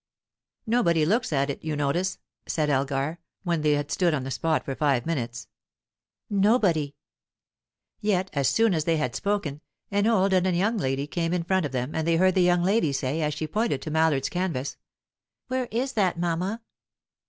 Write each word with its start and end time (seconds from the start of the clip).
"Nobody 0.65 1.05
looks 1.05 1.31
at 1.31 1.51
it, 1.51 1.63
you 1.63 1.75
notice," 1.75 2.17
said 2.47 2.71
Elgar, 2.71 3.19
when 3.43 3.61
they 3.61 3.73
had 3.73 3.91
stood 3.91 4.15
on 4.15 4.23
the 4.23 4.31
spot 4.31 4.65
for 4.65 4.73
five 4.73 5.05
minutes. 5.05 5.47
"Nobody." 6.27 6.95
Yet 7.99 8.31
as 8.33 8.49
soon 8.49 8.73
as 8.73 8.85
they 8.85 8.97
had 8.97 9.13
spoken, 9.15 9.61
an 9.91 10.07
old 10.07 10.33
and 10.33 10.47
a 10.47 10.53
young 10.53 10.79
lady 10.79 11.05
came 11.05 11.33
in 11.33 11.43
front 11.43 11.67
of 11.67 11.71
them, 11.71 11.93
and 11.93 12.07
they 12.07 12.15
heard 12.17 12.33
the 12.33 12.41
young 12.41 12.63
lady 12.63 12.91
say, 12.91 13.21
as 13.21 13.35
she 13.35 13.45
pointed 13.45 13.83
to 13.83 13.91
Mallard's 13.91 14.29
canvas: 14.29 14.75
"Where 15.49 15.67
is 15.69 15.93
that, 15.93 16.17
mamma?" 16.17 16.63